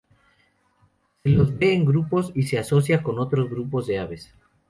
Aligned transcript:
Se 1.21 1.29
los 1.29 1.55
ve 1.59 1.75
en 1.75 1.85
grupos, 1.85 2.31
y 2.33 2.41
se 2.41 2.57
asocia 2.57 3.03
con 3.03 3.19
otros 3.19 3.47
grupos 3.51 3.85
de 3.85 3.99
aves. 3.99 4.33